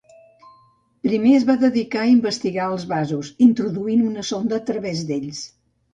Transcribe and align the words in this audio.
Primer 1.07 1.33
es 1.39 1.43
va 1.49 1.57
dedicar 1.65 2.01
a 2.05 2.09
investigar 2.13 2.71
els 2.77 2.85
vasos, 2.95 3.31
introduint 3.49 4.03
una 4.11 4.27
sonda 4.31 4.59
a 4.59 4.65
través 4.71 5.05
d'ells. 5.13 5.45